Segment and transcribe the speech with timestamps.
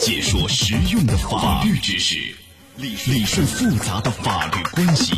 [0.00, 2.16] 解说实用的法律知识，
[2.76, 5.14] 理理顺复杂的法律关系，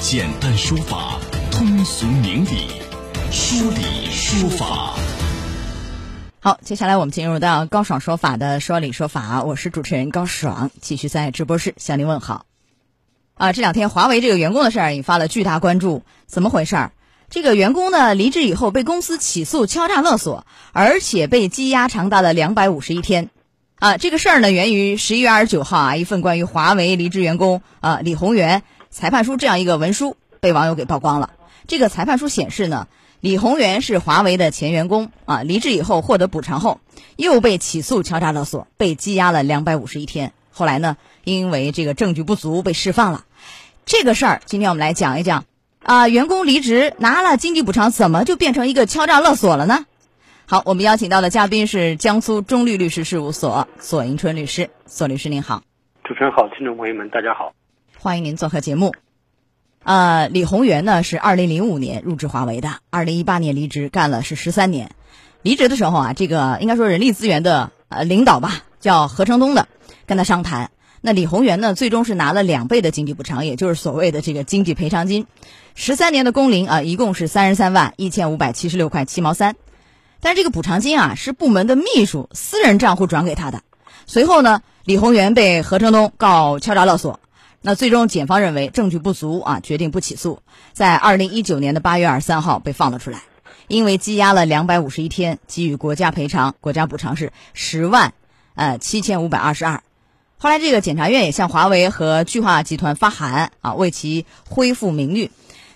[0.00, 1.20] 简单说法，
[1.52, 2.66] 通俗明理，
[3.30, 4.96] 说理说法。
[6.40, 12.46] 好，接下来我们进入到高爽说法的说理说法，我是主持人高爽，继续在直播室向您问好。
[13.34, 16.92] 啊，这两天华为这个员工的事儿引发了巨大关注，怎么回事儿？
[17.30, 23.30] 这个员工呢离职以后被公司起诉敲诈勒索，而且被羁押长达了两百五十一天。
[23.78, 31.30] 啊，这个事儿呢源于十一月二十九号啊一份关于华为离职员工啊李宏源裁判书这样一个文书被网友给曝光了。
[31.66, 32.86] 这个裁判书显示呢，
[33.20, 36.80] 李宏源是华为的前员工啊，离职以后获得补偿后，
[37.16, 40.32] 又被起诉敲诈勒索，被羁押了两百五十一天。
[40.50, 43.24] 后来呢，因为这个证据不足被释放了。
[43.86, 45.44] 这个事儿今天我们来讲一讲。
[45.82, 49.84] 啊，员工离职拿了经济补偿，怎么就变成一个敲诈勒索了呢？
[50.46, 55.62] 好，我们邀请到的嘉宾是江苏中律律师事务所索迎春律师，索律师您好。
[56.04, 57.54] 主持人好，听众朋友们大家好，
[57.98, 58.92] 欢迎您做客节目。
[59.84, 64.90] 呃，李宏源呢是二零零五年入职华为的，二零一八年离职，干了是十三年。
[65.40, 69.66] 离职的时候啊，这个应该说人力资源的呃领导吧，叫何成东的，
[70.04, 70.72] 跟他商谈。
[71.00, 75.26] 那李宏源呢，最终是拿了两倍的经济补偿，也就是所谓的这个经济赔偿金。
[75.74, 79.56] 十三年的工龄啊，一共是三十三万一千五百七十六块七毛三。
[80.24, 83.60] 但是这个补偿金啊，是部门的秘书私人账户转给他的。
[84.06, 87.20] 随后呢，李宏源被何成东告敲诈勒索。
[87.60, 90.40] 那最终检方认为证据不足啊，决定不起诉。
[90.72, 93.20] 在二零一九年的八月二十三号被放了出来，
[93.68, 98.14] 因为羁押了两百五十一天，给予国家赔偿，国家补偿是十万
[98.54, 99.82] 呃七千五百二十二。
[100.38, 105.30] 后来，这个检察院也向华为和巨化集团发函啊，为其恢复名誉。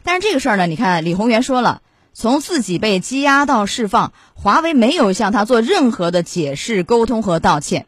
[0.05, 1.83] 但是这个事儿呢，你看李宏源说了，
[2.21, 7.87] 从自己被羁押到释放，华为没有向他做任何的解释、沟通和道歉。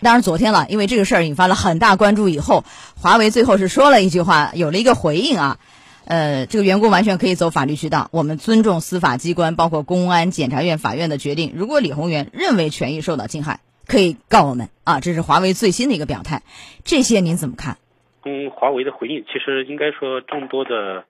[0.00, 2.64] 当然，昨天了，因为这个事儿引发了很大关注，以后
[2.96, 5.58] 华为最后是说了一句话，有了一个回应啊。
[6.06, 11.52] 呃，这个员工完全可以走法律渠道，我们尊重司法机关，包括公安、检察院、法院的决定。
[11.54, 15.00] 如果李宏源认为权益受到侵害，可以告我们啊！
[15.00, 16.40] 这是华为最新的一个表态，
[16.84, 17.76] 这些您怎么看？
[18.24, 21.04] 嗯，华为的回应，其实应该说众多的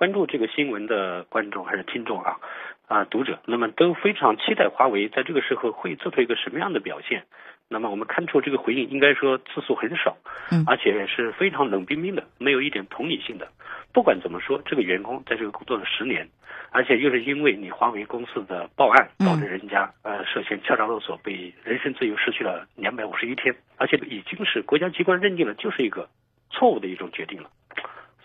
[0.00, 2.38] 关注这个新闻的观众还是听众啊
[2.86, 7.24] 啊读者，那么都非常期待华为在这个时候会做出一个什么样的表现。
[7.68, 10.16] 那么我们看出这个回应应该说次数很少，
[10.50, 13.46] 嗯，而且是非常冷冰冰的，没有一点同理心的。
[13.92, 16.26] 不管怎么说，这个员工在这个工作了十年，
[16.70, 26.08] 而且又是因为你华为公司的报案，导致人家呃涉嫌敲诈勒索，被人身自由失去了两百五十一天，而且已经是国家机关认定了就是一个
[26.50, 27.50] 错误的一种决定了，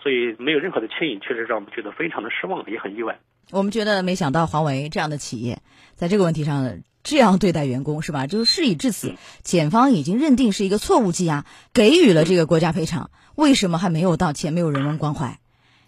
[0.05, 3.17] 所以没有任何的牵引，确实让我们觉得非常的失望，也很意外。
[3.49, 5.63] 我们觉得没想到华为这样的企业
[5.95, 6.83] 在这个问题上。
[7.07, 8.25] 这样对待员工是吧？
[8.25, 15.39] 就是事已至此，检方已经认定是一个错误羁押，给予了这个国家赔偿，为什么还没有道歉，没有人文关怀？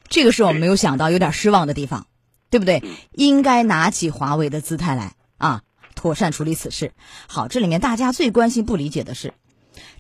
[0.08, 2.06] 这个是我们没有想到，有点失望的地方，
[2.52, 2.84] 对不对？
[3.14, 5.64] 应该拿起华为的姿态来啊，
[5.96, 6.92] 妥善处理此事。
[7.28, 9.34] 好，这里面大家最关心、不理解的是，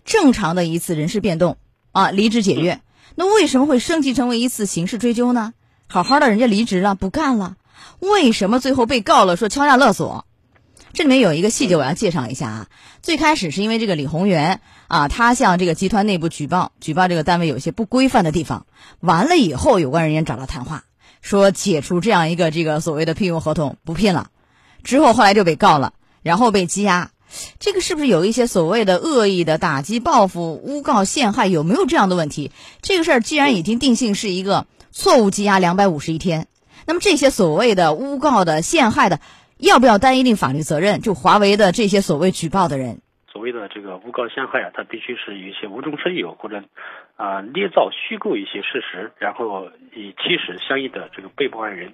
[0.06, 1.58] 正常的一次人事变动
[1.94, 2.80] 啊，离职解约，
[3.20, 5.56] 那为什么会升级成为一次刑事追究呢？
[5.88, 7.56] 好好的人家离职了，不干了，
[7.98, 10.26] 为什么最后被告了，说敲诈勒索？
[10.94, 12.68] 这里面有一个细节，我要介绍一下啊。
[13.02, 18.68] 最开始是因为这个李宏源啊，他向这个集团内部举报，举报这个单位有些不规范的地方。
[19.00, 20.84] 完了以后，有关人员找他谈话，
[21.22, 24.30] 说解除这样一个这个所谓的聘用合同，不聘了。
[24.84, 27.10] 之后后来就被告了，然后被羁押。
[27.60, 31.48] 这个是不是有一些所谓的恶意的打击报复、诬告陷害？
[31.48, 32.52] 有没有这样的问题？
[32.82, 36.48] 这个事儿既然已经定性是一个错误羁押两百五十一天，
[36.86, 39.20] 那么这些所谓的诬告的、陷害的。
[39.60, 41.02] 要不要担一定法律责任？
[41.02, 46.62] 就华为的这些所谓举报的人，所谓的这个诬告陷害啊，他必须是有一些无中生有或者
[47.16, 51.94] 啊捏造虚构一些事实，然后以驱使相应的这个被报案人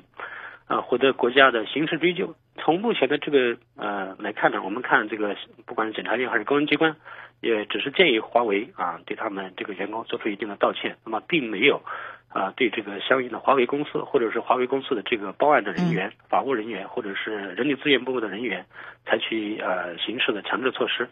[0.68, 2.36] 啊获得国家的刑事追究。
[2.58, 5.36] 从目前的这个呃来看呢，我们看这个
[5.66, 6.96] 不管是检察院还是公安机关，
[7.42, 11.82] 也只是建议华为啊对他们这个员工做出一定的道歉，那么并没有。
[12.30, 18.66] 啊，对这个相应的华为公司或者是华为公司的这个报案的人员、法务人员或者是人力资源部门的人员，
[19.06, 21.08] 采取呃刑事的强制措施。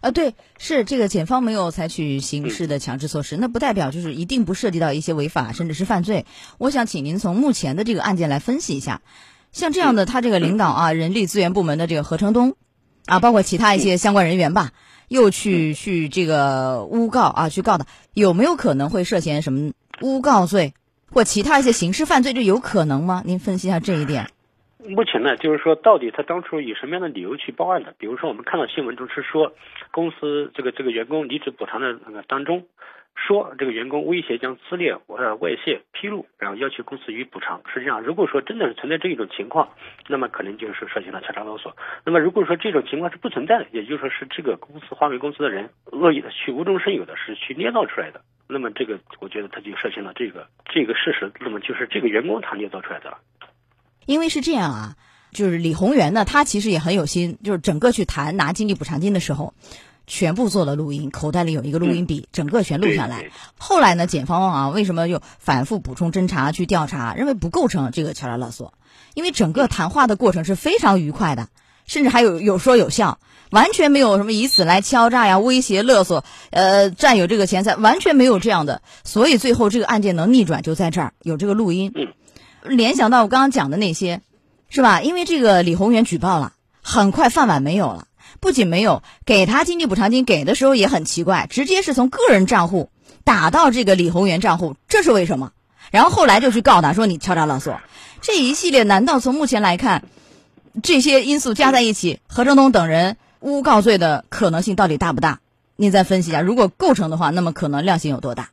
[0.00, 6.26] 啊，对，是这个检方没有采取刑事的强制措施，那不代表就是一定不涉及到一些违法甚至是犯罪。
[6.58, 9.00] 我想请您从目前的这个案件来分析一下，
[9.52, 12.54] 像这样的他这个领导啊，人力资源部门的这个何成东，
[13.06, 14.72] 啊，包括其他一些相关人员吧，
[15.08, 19.72] 又去去这个诬告啊，去告他，有没有可能会涉嫌什么？
[20.02, 20.74] 诬告罪
[21.10, 23.22] 或其他一些刑事犯罪，这有可能吗？
[23.24, 24.28] 您分析一下这一点。
[24.88, 27.94] 目前呢，就是说，到底他当初以什么样的理由去报案的？
[27.98, 29.52] 比如说，我们看到新闻中是说，
[29.90, 32.64] 公司这个这个员工离职补偿的那个当中，
[33.14, 37.60] 说这个员工威胁将资料呃外泄披露，然后要求公司予以补偿。
[37.72, 39.68] 实际上，如果说真的是存在这一种情况，
[40.08, 41.76] 那么可能就是涉嫌了敲诈勒索。
[42.04, 53.18] 那么如果说这种情况是不存在的，也就是说是这个公司华为公司的人恶意的去无中生有的，是去捏造出来的，那么这个我觉得他就涉嫌了这个这个事实，那么就是这个员工他捏造出来的了。
[54.06, 54.96] 因为是这样啊，
[55.32, 59.52] 就是李宏源呢，他其实也很有心，就是整个去谈拿经济补偿金的时候，
[60.06, 63.26] 全部做了录音，口袋里有一个录音笔，整个全录下来。
[63.58, 68.72] 后来呢，检方啊，为什么又反复补充侦查去调查，认为不构成这个敲诈勒索？
[69.14, 71.48] 因为整个谈话的过程是非常愉快的，
[71.86, 73.18] 甚至还有有说有笑，
[73.50, 78.82] 完全没有什么以此来敲诈呀、威胁勒索，呃，占有这个钱财，完全没有这样的。
[79.04, 81.92] 所以最后这个案件能逆转，就在这儿有这个录音。
[82.68, 84.20] 联想到我刚刚讲的那些，
[84.68, 85.00] 是吧？
[85.00, 86.52] 因为这个李宏源举报了，
[86.82, 88.06] 很快饭碗没有了。
[88.38, 92.90] 不仅没有给他经济补偿金，给的时候也很奇怪，直接是从个人账户
[93.24, 95.52] 打到这个李宏源账户，这是为什么？
[95.90, 97.80] 然后后来就去告他说你敲诈勒索，
[98.20, 100.04] 这一系列难道从目前来看，
[100.82, 105.40] 这些因素加在一起，何正东等人诬告罪的可能性到底大不大？
[105.76, 108.50] 您再分析一下，如果构成的话，那么可能量刑有多大？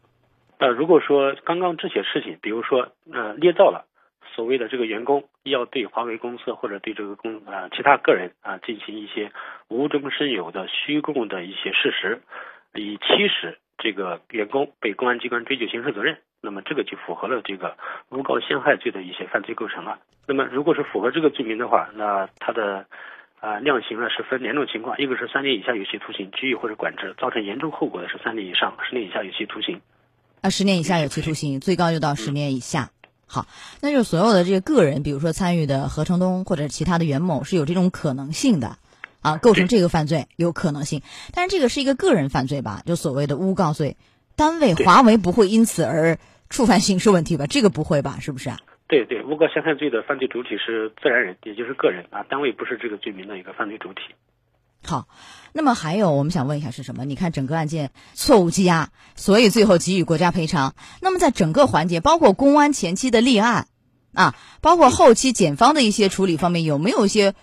[0.60, 3.86] 呃，如果说刚刚这些事情，比如说呃捏造了。
[4.36, 9.32] 所谓的这个员工要对华为公司或者对这个公啊其他个人啊进行一些
[9.68, 12.22] 无中生有的虚构的一些事实，
[12.74, 17.78] 以驱使这个员工被公安机关追究刑事责任，那么这个就符合了这个
[18.10, 20.00] 诬告陷害罪的一些犯罪构成了。
[20.28, 22.86] 那么如果是符合这个罪名的话，那他的
[23.40, 29.82] 啊量刑呢是分两种情况，一个是三年以下有期徒刑、拘役或者管制，造成严重后果的是三年以上十年以下有期徒刑。
[30.42, 32.90] 啊，十年以下有期徒刑，最高就到十年以下。
[33.26, 33.48] 好，
[33.82, 38.78] 那就是所有的这个个人，比如说参与的何成东或者其他的袁某是有这种可能性的，
[39.22, 41.02] 啊，构成这个犯罪有可能性。
[41.34, 43.98] 但是这个是一个个人犯罪吧，就所谓的诬告罪，
[44.36, 47.48] 单位华为不会因此而触犯刑事问题吧？
[47.48, 48.18] 这个不会吧？
[48.20, 48.60] 是不是啊？
[48.88, 54.02] 对对，诬告陷害罪的犯罪主体是自然人，也就是个人啊，单位不是这个罪名的一个犯罪主体。
[54.86, 55.08] 好，
[55.54, 57.06] 那么还有我们想问一下是什么？
[57.06, 60.76] 你看整个案件错误羁押，所以最后给予国家赔偿。
[61.02, 63.68] 那么在整个环节，包括公安前期的立案，
[64.14, 67.34] 啊，包括后期检方的一些处理方面，有没有一些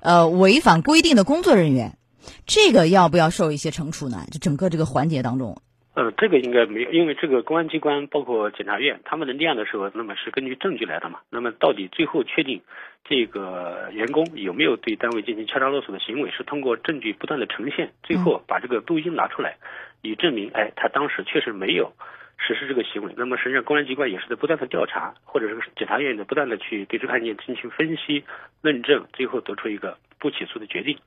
[0.00, 1.98] 呃违反规定的工作人员？
[2.46, 4.26] 这个要不要受一些惩处呢？
[4.30, 5.60] 就整个这个环节当中。
[5.94, 11.20] 呃，这个应该没有，因为这个公安机关包括检察院，他们的立案的时候，那么是根据证据来的嘛。
[11.30, 12.60] 那么到底最后确定
[13.04, 19.56] 这个员工有没有对单位进行敲诈勒索的行为，是通过证据不断的呈现，最后把这个录音拿出来，
[20.02, 21.92] 以证明，哎，他当时确实没有
[22.38, 23.14] 实施这个行为。
[23.16, 28.24] 那么实际上公安机关也是在不断的调查，或者是检察院的不断的去对这个案件进行分析、
[28.62, 30.98] 论证，最后得出一个不起诉的决定。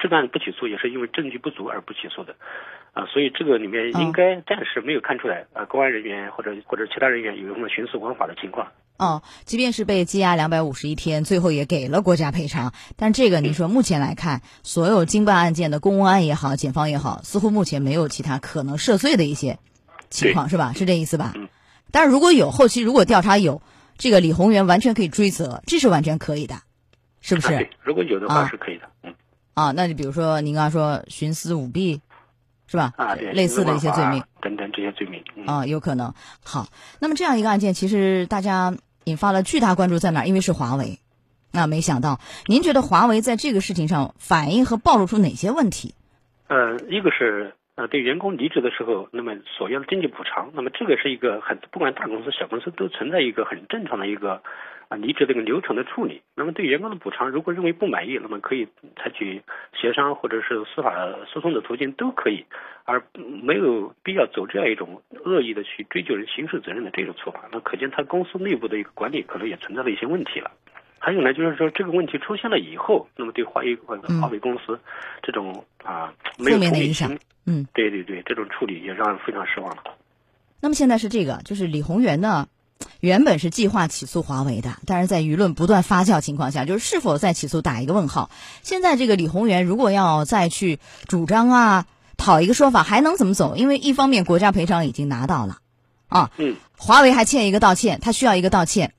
[0.00, 2.34] 这个案子不起诉也是因为证据不足而不起诉的。
[2.94, 8.68] 啊，所以这个里面应该暂时没有看出来啊，公安人员或者或者其他人员有什么徇私枉法的情况。
[8.98, 12.72] 哦，即便是被羁押两百五十一天，最后也给了国家赔偿。
[12.94, 19.58] 但这个，您说目前来看，所有经办案件的公安也好，检方也好，似乎目前没有其他可能涉罪的一些
[20.08, 20.72] 情况，是吧？
[20.72, 21.32] 是这意思吧？
[21.34, 21.48] 嗯。
[21.90, 23.60] 但是如果有后期如果调查有
[23.98, 26.54] 这个李宏源，完全可以追责，这是完全可以的，
[27.20, 27.48] 是不是？
[27.48, 28.88] 对，如果有的话是可以的。
[29.02, 29.12] 嗯。
[29.54, 32.00] 啊，那你比如说您刚刚说徇私舞弊。
[32.66, 32.92] 是吧？
[32.96, 36.12] 啊，对，类似的一些罪名等等这些罪名啊，有可能。
[36.44, 36.66] 好，
[37.00, 38.74] 那么这样一个案件，其实大家
[39.04, 40.26] 引发了巨大关注，在哪儿？
[40.26, 40.98] 因为是华为。
[41.52, 45.94] 那没想到，您觉得华为在这个事情上反映和暴露出哪些问题？
[46.48, 54.42] 呃，一个是呃，对员工离职的时候，那么所要的经济补偿，那么这个是一个很不管大公司小公司都存在一个很正常的一个。
[54.88, 59.42] 啊，离职这个流程的处理，那么对员工的补偿，如果认为不满意，那么可以采取
[59.80, 60.94] 协商或者是司法
[61.26, 62.44] 诉讼的途径都可以，
[62.84, 63.02] 而
[63.42, 67.48] 没有必要走这样一种恶意的去追究人刑事责任的这种做法。
[67.52, 70.50] 那可见他公司内部的一个管理可能也存在了一些问题了。
[70.98, 74.78] 还有呢，就是说这个问题出现了以后，那么对华为华为公司
[75.22, 79.82] 这种啊没有同理心，嗯，对对对，这种处理也让人非常失望了。
[80.62, 82.46] 那么现在是这个，就是李宏源呢？
[83.00, 88.30] 原本是计划起诉华为的，但是在舆论不断发酵情况下，就是是否再起诉打一个问号。
[88.62, 93.56] 现在这个李宏源如果要再去主张啊，讨一个说法，还能怎么走？
[93.56, 95.58] 因为一方面国家赔偿已经拿到了，
[96.08, 98.94] 啊，嗯，华为还欠一个道歉，他需要一个道歉，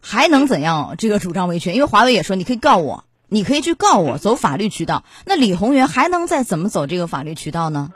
[0.00, 0.94] 还能怎样？
[0.96, 1.74] 这个主张维权？
[1.74, 5.04] 因为华为也说你可以告我，你可以去告我，走法律渠道。
[5.26, 7.90] 那李宏源还能再怎么走这个法律渠道呢？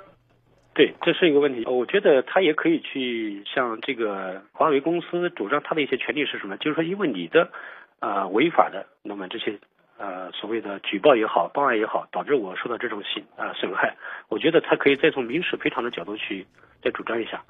[0.72, 1.64] 对，这是一个问题。
[1.66, 6.56] 我觉得他也可以去向这个华为公司主张他的一些权利是什么？
[6.58, 7.50] 就是说，因为你的
[7.98, 9.58] 呃违法的，那么这些
[9.98, 13.96] 呃所谓的举报也好、报案也好，导致我受到这种损啊损害，
[14.28, 16.46] 我觉得他可以再从民事赔偿的角度去
[16.82, 17.42] 再主张一下。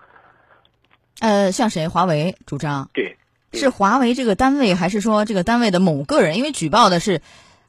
[1.21, 1.87] 呃，向谁？
[1.87, 2.89] 华为主张？
[2.95, 3.17] 对，
[3.53, 6.39] 是华为这个单位，还是说这个单位的某个人？
[6.39, 7.21] 因为举报的是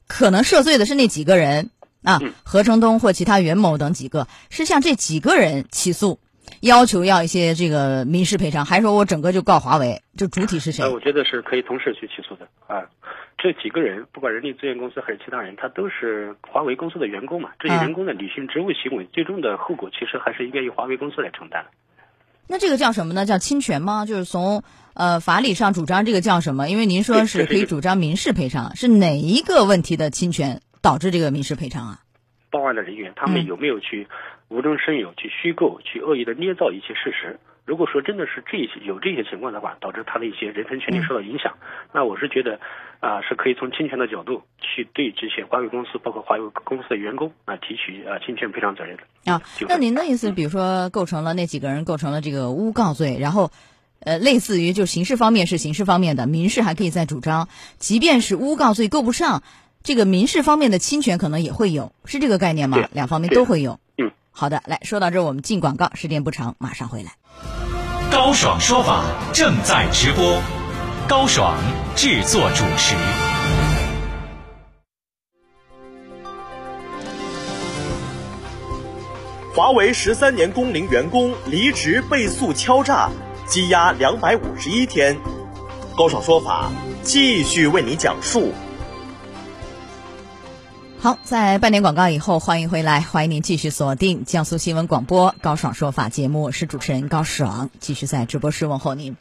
[0.08, 1.70] 可能涉罪的是那几个人
[2.04, 6.20] 啊，何承东或其他袁某等几个，是向这几个人起诉，
[6.60, 10.02] 要求要一些这个民事赔偿，还是说我整个就告华为？
[10.18, 10.84] 这主体是谁？
[10.84, 12.84] 呃，我觉得是可以同时去起诉的啊。
[13.38, 17.50] 这几个人，不管人力资源公司还是其他人，他都是华为公司的员工嘛。
[17.60, 21.66] 这些员工的履行职务行为，最终的后果其实还是应该由华为公司来承担。
[22.46, 23.26] 那这个叫什么呢？
[23.26, 24.06] 叫侵权吗？
[24.06, 26.70] 就是从呃法理上主张这个叫什么？
[26.70, 32.00] 因为您说是可以主张民事赔偿，是哪一个问题的侵权导致这个民事赔偿啊？
[32.50, 34.08] 报案的人员他们有没有去
[34.50, 37.40] 无中生有、去虚构、去恶意的捏造一些事实？
[37.64, 41.56] 如果说真的是这些有这些情况的话，导致他的一些人身权利受到影响，
[41.94, 42.60] 那我是觉得
[43.00, 49.42] 啊是可以从侵权的角度去对这些华为公司，包括华为公司的员工啊提取啊侵权赔偿责任的啊。
[49.70, 53.52] 那您的意思，比如说构成了那几个人构成了这个诬告罪，然后
[54.00, 57.48] 呃类似于就刑事方面是刑事方面的，民事还可以再主张，
[57.78, 59.44] 即便是诬告罪够不上，
[59.84, 62.78] 这个民事方面的侵权可能也会有，是这个概念吗？
[62.92, 63.80] 两方面都会有。
[63.98, 67.14] 嗯，好的，来说到这，我们进广告，时间不长，马上回来。
[68.12, 70.40] 高爽说法正在直播，
[71.08, 71.58] 高爽
[71.96, 72.96] 制作主持。
[79.56, 83.10] 华为十三年工龄员工离职被诉敲诈，
[83.48, 85.18] 羁押两百五十一天。
[85.98, 86.72] 高爽说法
[87.02, 88.54] 继续为你讲述。
[91.02, 99.18] 好，在半点广告以后，欢迎回来，欢迎您继续锁定江苏新闻广播高爽说法节目，我是主持人高爽，继续在直播室问候您。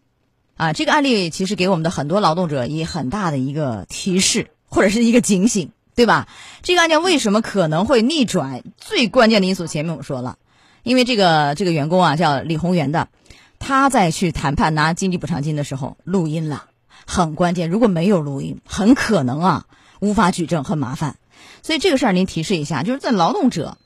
[0.58, 6.28] 啊，这个案例其实给我们的很多劳动者以很大的一个提示或者是一个警醒，对吧？
[6.60, 8.62] 这个案件为什么可能会逆转？
[8.76, 10.36] 最关键的因素前面我说了，
[10.82, 13.08] 因为这个这个员工啊叫李宏源的，
[13.58, 16.66] 他在去谈判拿经济补偿金的时候录音了，
[17.06, 17.70] 很关键。
[17.70, 19.64] 如果没有录音，很可能啊
[19.98, 21.16] 无法举证，很麻烦。
[21.62, 23.76] 所以这个事儿您提示一下，就是在劳动者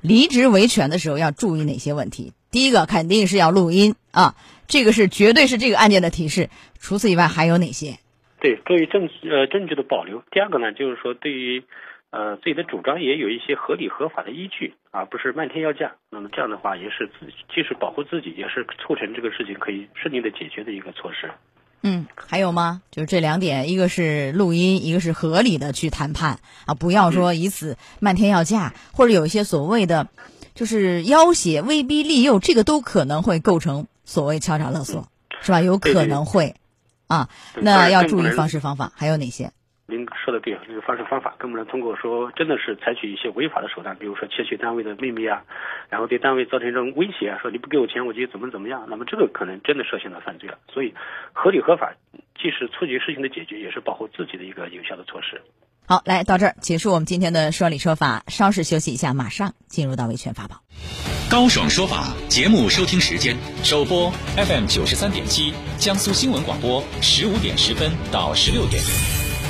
[0.00, 2.32] 离职维权的时候要注意哪些问题？
[2.50, 4.34] 第一个肯定是要录音啊，
[4.68, 6.50] 这个是绝对是这个案件的提示。
[6.78, 7.98] 除此以外还有哪些？
[8.40, 10.22] 对，作为证呃证据的保留。
[10.30, 11.62] 第二个呢，就是说对于
[12.10, 15.92] 呃自己的主张也有一些合理合法的依据，而不是漫天要价。
[16.10, 21.30] 那么这样的话也是自既是保护自己，也是促成这个事情可以顺利的解决的一个措施。
[21.82, 22.82] 嗯，还有吗？
[22.90, 30.08] 就是这两点，一个是录音，一个是合理的去谈判啊，不要说以此漫天要价，或者有一些所谓的
[30.54, 35.08] 就是要挟、威逼利诱，这个都可能会构成所谓敲诈勒索，
[35.42, 35.60] 是吧？
[35.60, 36.54] 有可能会
[37.08, 39.50] 啊，那要注意方式方法，还有哪些？
[40.22, 45.42] 您说的对，这个方式方法更不能通过说真的是采取一些违法的手段，比如说窃取单位的秘密啊，
[45.90, 50.58] 然后对单位造成这种威胁啊，说你不给我钱我就怎么怎么样，那么这个可能真的涉嫌了犯罪了。
[50.72, 50.94] 所以，
[51.32, 51.94] 合理合法
[52.40, 55.42] 既是促进事情的解决，也是保护自己的一个有效的措施。
[55.88, 60.62] 好，来到这儿结束我们今天的说理说法，稍事休息一下，马上进入到维权法宝。
[61.28, 68.80] 高爽说法节目收听时间：首播 FM 九十三点七，江苏新闻广播十五点十分到十六点。